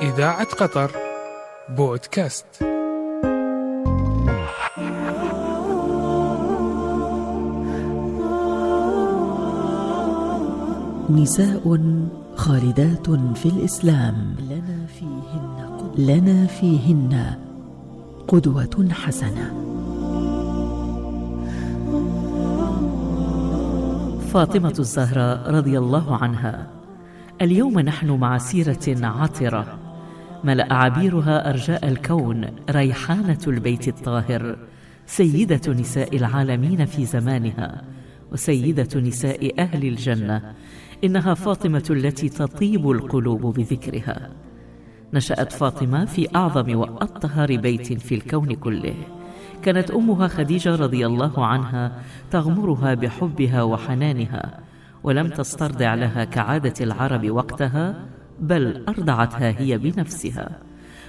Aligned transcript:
إذاعة 0.00 0.44
قطر 0.44 0.90
بودكاست. 1.68 2.46
نساء 11.10 11.80
خالدات 12.36 13.10
في 13.10 13.46
الإسلام. 13.46 14.36
لنا 14.40 14.86
فيهن 14.86 15.76
قدوة, 15.78 16.00
لنا 16.00 16.46
فيهن 16.46 17.34
قدوة 18.28 18.88
حسنة. 18.92 19.54
فاطمة 24.32 24.74
الزهراء 24.78 25.50
رضي 25.50 25.78
الله 25.78 26.16
عنها. 26.16 26.66
اليوم 27.42 27.80
نحن 27.80 28.10
مع 28.10 28.38
سيرة 28.38 29.06
عطرة 29.06 29.85
ملأ 30.44 30.74
عبيرها 30.74 31.50
أرجاء 31.50 31.88
الكون 31.88 32.46
ريحانة 32.70 33.38
البيت 33.46 33.88
الطاهر 33.88 34.56
سيدة 35.06 35.72
نساء 35.72 36.16
العالمين 36.16 36.84
في 36.84 37.04
زمانها 37.04 37.82
وسيدة 38.32 39.00
نساء 39.00 39.60
أهل 39.60 39.88
الجنة 39.88 40.54
إنها 41.04 41.34
فاطمة 41.34 41.84
التي 41.90 42.28
تطيب 42.28 42.90
القلوب 42.90 43.46
بذكرها. 43.46 44.30
نشأت 45.14 45.52
فاطمة 45.52 46.04
في 46.04 46.36
أعظم 46.36 46.76
وأطهر 46.76 47.56
بيت 47.56 47.92
في 47.92 48.14
الكون 48.14 48.54
كله. 48.54 48.94
كانت 49.62 49.90
أمها 49.90 50.28
خديجة 50.28 50.76
رضي 50.76 51.06
الله 51.06 51.46
عنها 51.46 51.92
تغمرها 52.30 52.94
بحبها 52.94 53.62
وحنانها 53.62 54.60
ولم 55.04 55.28
تسترضع 55.28 55.94
لها 55.94 56.24
كعادة 56.24 56.74
العرب 56.80 57.30
وقتها 57.30 57.94
بل 58.40 58.84
أرضعتها 58.88 59.60
هي 59.60 59.78
بنفسها. 59.78 60.58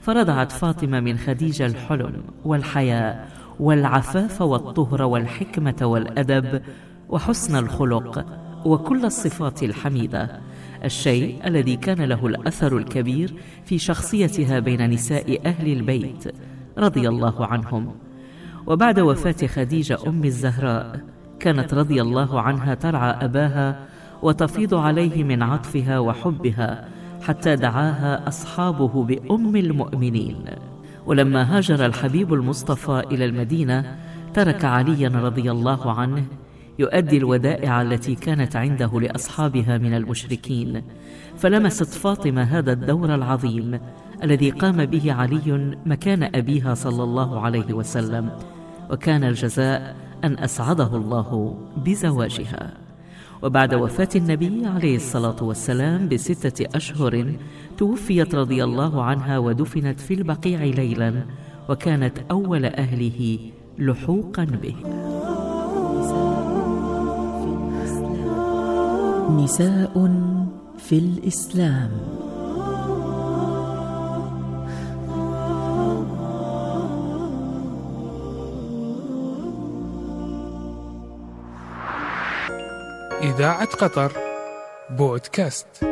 فرضعت 0.00 0.52
فاطمة 0.52 1.00
من 1.00 1.18
خديجة 1.18 1.66
الحلم 1.66 2.22
والحياء 2.44 3.28
والعفاف 3.60 4.42
والطهر 4.42 5.02
والحكمة 5.02 5.76
والأدب 5.82 6.62
وحسن 7.08 7.56
الخلق 7.56 8.26
وكل 8.64 9.04
الصفات 9.04 9.62
الحميدة. 9.62 10.40
الشيء 10.84 11.46
الذي 11.46 11.76
كان 11.76 12.02
له 12.02 12.26
الأثر 12.26 12.78
الكبير 12.78 13.34
في 13.64 13.78
شخصيتها 13.78 14.58
بين 14.58 14.90
نساء 14.90 15.46
أهل 15.46 15.72
البيت 15.72 16.34
رضي 16.78 17.08
الله 17.08 17.46
عنهم. 17.46 17.94
وبعد 18.66 19.00
وفاة 19.00 19.46
خديجة 19.46 19.98
أم 20.06 20.24
الزهراء 20.24 21.00
كانت 21.40 21.74
رضي 21.74 22.02
الله 22.02 22.40
عنها 22.40 22.74
ترعى 22.74 23.24
أباها 23.24 23.86
وتفيض 24.22 24.74
عليه 24.74 25.24
من 25.24 25.42
عطفها 25.42 25.98
وحبها 25.98 26.88
حتى 27.30 27.56
دعاها 27.56 28.28
أصحابه 28.28 29.04
بأم 29.04 29.56
المؤمنين. 29.56 30.44
ولما 31.06 31.56
هاجر 31.56 31.86
الحبيب 31.86 32.34
المصطفى 32.34 33.02
إلى 33.10 33.24
المدينة 33.24 33.96
ترك 34.34 34.64
عليا 34.64 35.08
رضي 35.08 35.50
الله 35.50 35.92
عنه 35.92 36.24
يؤدي 36.78 37.16
الودائع 37.16 37.82
التي 37.82 38.14
كانت 38.14 38.56
عنده 38.56 39.00
لأصحابها 39.00 39.78
من 39.78 39.94
المشركين. 39.94 40.82
فلمست 41.36 41.94
فاطمة 41.94 42.42
هذا 42.42 42.72
الدور 42.72 43.14
العظيم 43.14 43.80
الذي 44.22 44.50
قام 44.50 44.84
به 44.84 45.12
علي 45.12 45.76
مكان 45.86 46.22
أبيها 46.34 46.74
صلى 46.74 47.02
الله 47.02 47.40
عليه 47.40 47.74
وسلم. 47.74 48.30
وكان 48.90 49.24
الجزاء 49.24 49.96
أن 50.24 50.38
أسعده 50.38 50.96
الله 50.96 51.58
بزواجها. 51.86 52.89
وبعد 53.42 53.74
وفاة 53.74 54.08
النبي 54.16 54.66
عليه 54.66 54.96
الصلاة 54.96 55.42
والسلام 55.42 56.08
بستة 56.08 56.66
أشهر 56.76 57.32
توفيت 57.78 58.34
رضي 58.34 58.64
الله 58.64 59.02
عنها 59.02 59.38
ودفنت 59.38 60.00
في 60.00 60.14
البقيع 60.14 60.64
ليلا 60.64 61.24
وكانت 61.68 62.18
أول 62.30 62.64
أهله 62.64 63.38
لحوقا 63.78 64.44
به. 64.44 64.76
نساء 69.44 69.94
في 70.78 70.98
الإسلام. 70.98 71.90
إذاعة 83.22 83.64
قطر 83.76 84.12
بودكاست. 84.90 85.89